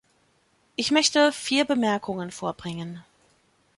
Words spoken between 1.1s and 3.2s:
vier Bemerkungen vorbringen.